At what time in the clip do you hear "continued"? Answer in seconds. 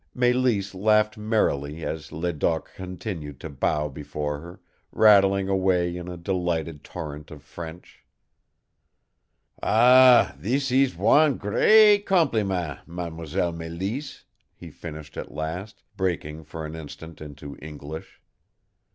2.73-3.39